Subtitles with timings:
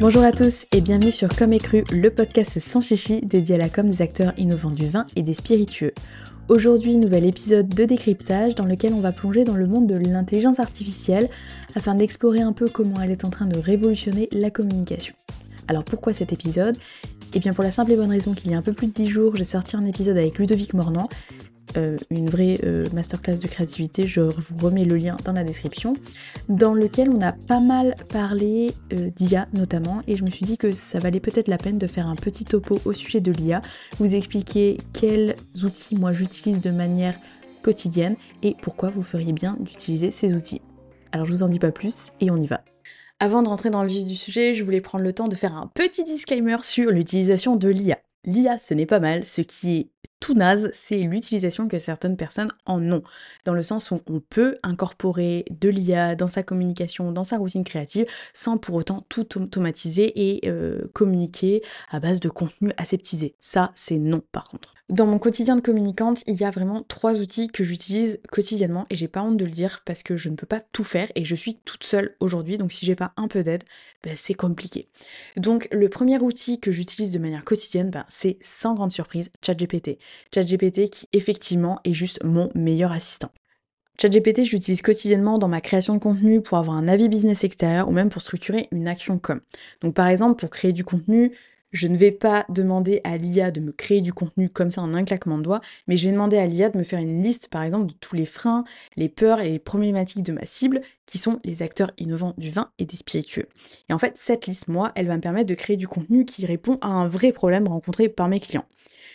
[0.00, 3.58] Bonjour à tous et bienvenue sur Comme et Cru, le podcast sans chichi dédié à
[3.58, 5.92] la com des acteurs innovants du vin et des spiritueux.
[6.48, 10.60] Aujourd'hui, nouvel épisode de décryptage dans lequel on va plonger dans le monde de l'intelligence
[10.60, 11.30] artificielle
[11.74, 15.14] afin d'explorer un peu comment elle est en train de révolutionner la communication.
[15.68, 16.76] Alors pourquoi cet épisode?
[17.34, 18.92] Eh bien pour la simple et bonne raison qu'il y a un peu plus de
[18.92, 21.08] 10 jours, j'ai sorti un épisode avec Ludovic Mornan
[21.76, 25.94] euh, une vraie euh, masterclass de créativité, je vous remets le lien dans la description,
[26.48, 30.56] dans lequel on a pas mal parlé euh, d'IA notamment, et je me suis dit
[30.56, 33.60] que ça valait peut-être la peine de faire un petit topo au sujet de l'IA,
[33.98, 37.18] vous expliquer quels outils moi j'utilise de manière
[37.62, 40.62] quotidienne et pourquoi vous feriez bien d'utiliser ces outils.
[41.12, 42.62] Alors je vous en dis pas plus et on y va.
[43.20, 45.56] Avant de rentrer dans le vif du sujet, je voulais prendre le temps de faire
[45.56, 47.98] un petit disclaimer sur l'utilisation de l'IA.
[48.24, 49.90] L'IA, ce n'est pas mal, ce qui est
[50.20, 53.02] tout naze, c'est l'utilisation que certaines personnes en ont.
[53.44, 57.64] Dans le sens où on peut incorporer de l'IA dans sa communication, dans sa routine
[57.64, 63.34] créative, sans pour autant tout automatiser et euh, communiquer à base de contenu aseptisé.
[63.40, 64.74] Ça, c'est non par contre.
[64.88, 68.96] Dans mon quotidien de communicante, il y a vraiment trois outils que j'utilise quotidiennement et
[68.96, 71.26] j'ai pas honte de le dire parce que je ne peux pas tout faire et
[71.26, 73.64] je suis toute seule aujourd'hui, donc si j'ai pas un peu d'aide,
[74.02, 74.86] ben, c'est compliqué.
[75.36, 79.98] Donc le premier outil que j'utilise de manière quotidienne, ben, c'est sans grande surprise ChatGPT.
[80.34, 83.30] ChatGPT qui effectivement est juste mon meilleur assistant.
[84.00, 87.88] ChatGPT, je l'utilise quotidiennement dans ma création de contenu pour avoir un avis business extérieur
[87.88, 89.40] ou même pour structurer une action com.
[89.80, 91.32] Donc par exemple, pour créer du contenu,
[91.72, 94.94] je ne vais pas demander à l'IA de me créer du contenu comme ça en
[94.94, 97.48] un claquement de doigts, mais je vais demander à l'IA de me faire une liste,
[97.48, 98.64] par exemple, de tous les freins,
[98.96, 102.70] les peurs et les problématiques de ma cible, qui sont les acteurs innovants du vin
[102.78, 103.48] et des spiritueux.
[103.88, 106.46] Et en fait, cette liste, moi, elle va me permettre de créer du contenu qui
[106.46, 108.64] répond à un vrai problème rencontré par mes clients.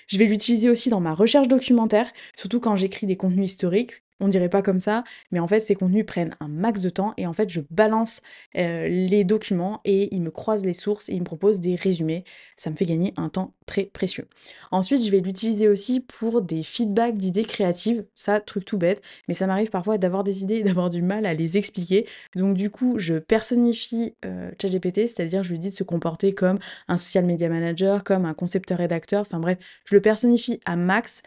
[0.08, 4.28] Je vais l'utiliser aussi dans ma recherche documentaire, surtout quand j'écris des contenus historiques on
[4.28, 7.28] dirait pas comme ça, mais en fait ces contenus prennent un max de temps et
[7.28, 8.22] en fait je balance
[8.58, 12.24] euh, les documents et ils me croisent les sources et ils me proposent des résumés.
[12.56, 14.28] Ça me fait gagner un temps très précieux.
[14.72, 19.34] Ensuite je vais l'utiliser aussi pour des feedbacks d'idées créatives, ça truc tout bête, mais
[19.34, 22.08] ça m'arrive parfois d'avoir des idées et d'avoir du mal à les expliquer.
[22.36, 26.60] Donc du coup je personnifie euh, ChatGPT, c'est-à-dire je lui dis de se comporter comme
[26.88, 31.24] un social media manager, comme un concepteur rédacteur, enfin bref, je le personnifie à max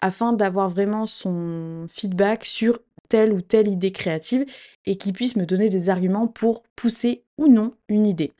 [0.00, 2.78] afin d'avoir vraiment son feedback sur
[3.08, 4.46] telle ou telle idée créative
[4.86, 8.32] et qu'il puisse me donner des arguments pour pousser ou non une idée.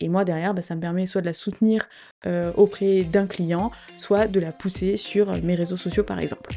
[0.00, 1.88] Et moi derrière, bah, ça me permet soit de la soutenir
[2.26, 6.50] euh, auprès d'un client, soit de la pousser sur mes réseaux sociaux par exemple.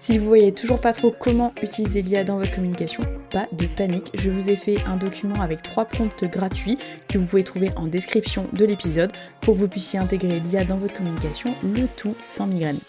[0.00, 4.10] Si vous voyez toujours pas trop comment utiliser l'IA dans votre communication, pas de panique,
[4.14, 6.76] je vous ai fait un document avec trois prompts gratuits
[7.08, 10.78] que vous pouvez trouver en description de l'épisode pour que vous puissiez intégrer l'IA dans
[10.78, 12.80] votre communication, le tout sans migraine.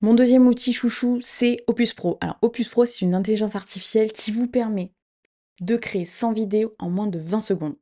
[0.00, 2.18] Mon deuxième outil chouchou, c'est Opus Pro.
[2.20, 4.92] Alors Opus Pro, c'est une intelligence artificielle qui vous permet
[5.60, 7.74] de créer 100 vidéos en moins de 20 secondes.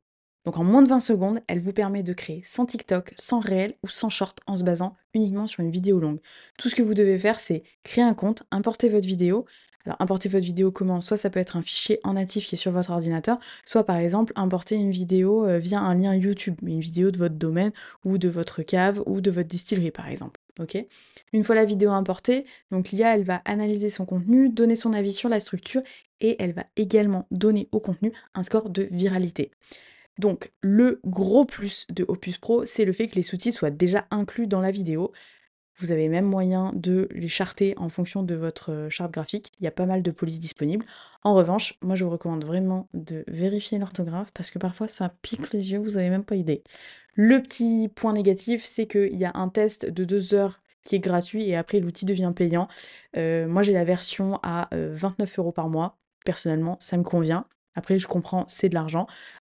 [0.43, 3.75] Donc en moins de 20 secondes, elle vous permet de créer sans TikTok, sans réel
[3.83, 6.19] ou sans short en se basant uniquement sur une vidéo longue.
[6.57, 9.45] Tout ce que vous devez faire, c'est créer un compte, importer votre vidéo.
[9.85, 11.01] Alors importer votre vidéo comment?
[11.01, 13.97] Soit ça peut être un fichier en natif qui est sur votre ordinateur, soit par
[13.97, 17.73] exemple importer une vidéo euh, via un lien YouTube, une vidéo de votre domaine
[18.05, 20.39] ou de votre cave ou de votre distillerie par exemple
[21.33, 25.13] Une fois la vidéo importée, donc l'IA, elle va analyser son contenu, donner son avis
[25.13, 25.81] sur la structure
[26.21, 29.51] et elle va également donner au contenu un score de viralité.
[30.17, 34.07] Donc le gros plus de Opus Pro, c'est le fait que les sous-titres soient déjà
[34.09, 35.11] inclus dans la vidéo.
[35.79, 39.51] Vous avez même moyen de les charter en fonction de votre euh, charte graphique.
[39.59, 40.85] Il y a pas mal de polices disponibles.
[41.23, 45.53] En revanche, moi je vous recommande vraiment de vérifier l'orthographe parce que parfois ça pique
[45.53, 46.63] les yeux, vous n'avez même pas idée.
[47.13, 50.99] Le petit point négatif, c'est qu'il y a un test de deux heures qui est
[50.99, 52.67] gratuit et après l'outil devient payant.
[53.17, 55.97] Euh, moi j'ai la version à 29 euh, euros par mois.
[56.25, 57.45] Personnellement, ça me convient.
[57.77, 59.05] Après, je comprends, c'est de l'argent.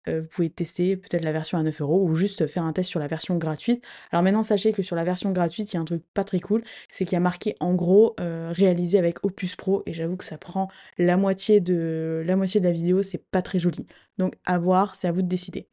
[0.09, 2.89] Euh, vous pouvez tester peut-être la version à 9 euros ou juste faire un test
[2.89, 3.85] sur la version gratuite.
[4.13, 6.41] Alors maintenant, sachez que sur la version gratuite, il y a un truc pas très
[6.41, 10.25] cool, c'est qu'il y a marqué en gros réalisé avec Opus Pro et j'avoue que
[10.25, 13.87] ça prend la moitié de la moitié de la vidéo, c'est pas très joli.
[14.17, 15.67] Donc à voir, c'est à vous de décider.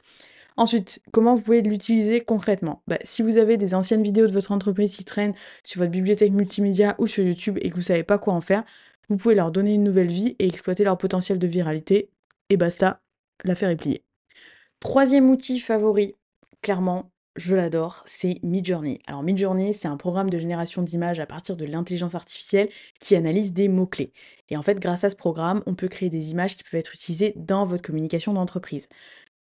[0.58, 2.82] Ensuite, comment vous pouvez l'utiliser concrètement?
[2.88, 6.32] Bah, Si vous avez des anciennes vidéos de votre entreprise qui traînent sur votre bibliothèque
[6.32, 8.64] multimédia ou sur YouTube et que vous savez pas quoi en faire,
[9.10, 12.12] vous pouvez leur donner une nouvelle vie et exploiter leur potentiel de viralité.
[12.50, 13.02] Et basta,
[13.44, 14.04] l'affaire est pliée.
[14.80, 16.16] Troisième outil favori,
[16.62, 19.00] clairement, je l'adore, c'est Midjourney.
[19.06, 23.54] Alors Midjourney, c'est un programme de génération d'images à partir de l'intelligence artificielle qui analyse
[23.54, 24.14] des mots-clés.
[24.50, 26.96] Et en fait, grâce à ce programme, on peut créer des images qui peuvent être
[26.96, 28.88] utilisées dans votre communication d'entreprise.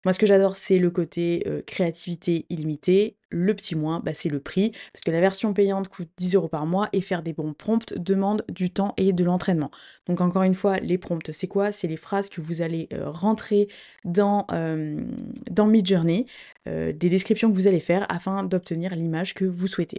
[0.04, 3.16] Moi, ce que j'adore, c'est le côté euh, créativité illimitée.
[3.30, 6.48] Le petit moins, bah, c'est le prix, parce que la version payante coûte 10 euros
[6.48, 9.70] par mois et faire des bons prompts demande du temps et de l'entraînement.
[10.06, 11.72] Donc encore une fois, les prompts, c'est quoi?
[11.72, 13.66] C'est les phrases que vous allez euh, rentrer
[14.04, 15.00] dans, euh,
[15.50, 16.26] dans Midjourney,
[16.66, 19.98] des descriptions que vous allez faire afin d'obtenir l'image que vous souhaitez.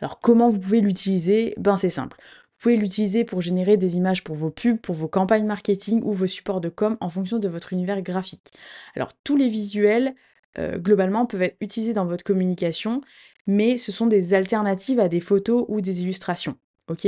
[0.00, 1.54] Alors comment vous pouvez l'utiliser?
[1.58, 2.16] Ben c'est simple.
[2.58, 6.12] Vous pouvez l'utiliser pour générer des images pour vos pubs, pour vos campagnes marketing ou
[6.12, 8.52] vos supports de com en fonction de votre univers graphique.
[8.96, 10.14] Alors tous les visuels,
[10.58, 13.00] euh, globalement, peuvent être utilisés dans votre communication,
[13.46, 16.56] mais ce sont des alternatives à des photos ou des illustrations.
[16.88, 17.06] Ok?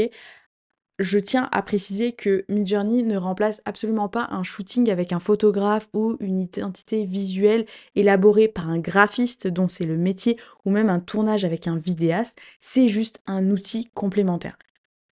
[0.98, 5.88] Je tiens à préciser que Midjourney ne remplace absolument pas un shooting avec un photographe
[5.92, 11.00] ou une identité visuelle élaborée par un graphiste dont c'est le métier ou même un
[11.00, 14.56] tournage avec un vidéaste, c'est juste un outil complémentaire.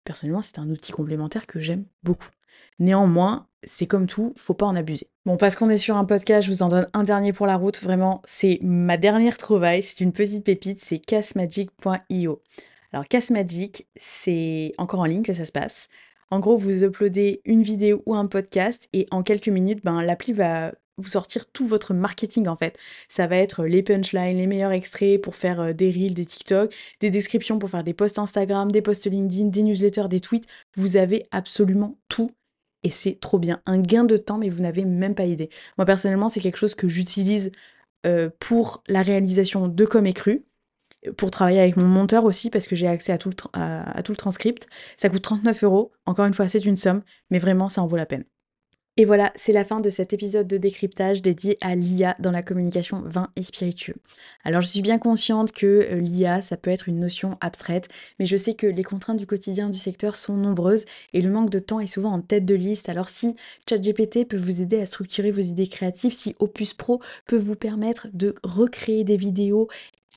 [0.05, 2.29] Personnellement, c'est un outil complémentaire que j'aime beaucoup.
[2.79, 5.09] Néanmoins, c'est comme tout, faut pas en abuser.
[5.25, 7.57] Bon, parce qu'on est sur un podcast, je vous en donne un dernier pour la
[7.57, 7.81] route.
[7.83, 9.83] Vraiment, c'est ma dernière trouvaille.
[9.83, 12.43] C'est une petite pépite, c'est castmagic.io.
[12.93, 15.89] Alors, Castmagic, c'est encore en ligne que ça se passe.
[16.31, 20.33] En gros, vous uploadez une vidéo ou un podcast et en quelques minutes, ben, l'appli
[20.33, 22.79] va vous sortir tout votre marketing en fait.
[23.09, 26.75] Ça va être les punchlines, les meilleurs extraits pour faire euh, des reels, des TikTok,
[27.01, 30.47] des descriptions pour faire des posts Instagram, des posts LinkedIn, des newsletters, des tweets.
[30.77, 32.31] Vous avez absolument tout
[32.83, 33.61] et c'est trop bien.
[33.67, 35.51] Un gain de temps mais vous n'avez même pas idée.
[35.79, 37.51] Moi personnellement c'est quelque chose que j'utilise
[38.07, 40.45] euh, pour la réalisation de Comme Cru,
[41.17, 44.13] pour travailler avec mon monteur aussi parce que j'ai accès à tout, le à tout
[44.13, 44.67] le transcript.
[44.97, 45.93] Ça coûte 39 euros.
[46.07, 48.25] Encore une fois c'est une somme mais vraiment ça en vaut la peine.
[48.97, 52.45] Et voilà, c'est la fin de cet épisode de décryptage dédié à l'IA dans la
[52.45, 53.97] communication vin et spiritueux.
[54.45, 57.89] Alors je suis bien consciente que euh, l'IA, ça peut être une notion abstraite,
[58.21, 61.51] mais je sais que les contraintes du quotidien du secteur sont nombreuses et le manque
[61.51, 62.89] de temps est souvent en tête de liste.
[62.89, 63.35] Alors si
[63.69, 68.07] ChatGPT peut vous aider à structurer vos idées créatives, si Opus Pro peut vous permettre
[68.13, 69.67] de recréer des vidéos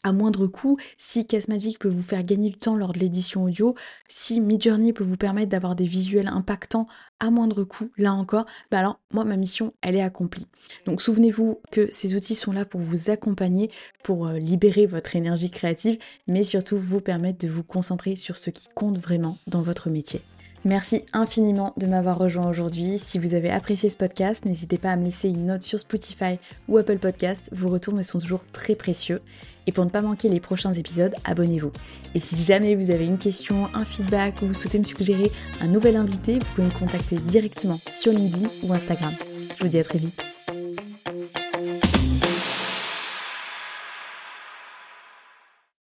[0.04, 3.76] à moindre coût, si Casmagic peut vous faire gagner du temps lors de l'édition audio,
[4.08, 6.86] si Midjourney peut vous permettre d'avoir des visuels impactants
[7.20, 10.48] à moindre coût, là encore, bah alors moi ma mission elle est accomplie.
[10.86, 13.72] Donc souvenez-vous que ces outils sont là pour vous accompagner,
[14.04, 15.98] pour euh, libérer votre énergie créative,
[16.28, 20.22] mais surtout vous permettre de vous concentrer sur ce qui compte vraiment dans votre métier.
[20.66, 23.00] Merci infiniment de m'avoir rejoint aujourd'hui.
[23.00, 26.40] Si vous avez apprécié ce podcast, n'hésitez pas à me laisser une note sur Spotify
[26.68, 27.50] ou Apple Podcast.
[27.52, 29.22] Vos retours me sont toujours très précieux.
[29.68, 31.72] Et pour ne pas manquer les prochains épisodes, abonnez-vous.
[32.16, 35.32] Et si jamais vous avez une question, un feedback ou vous souhaitez me suggérer
[35.62, 39.14] un nouvel invité, vous pouvez me contacter directement sur LinkedIn ou Instagram.
[39.58, 40.27] Je vous dis à très vite.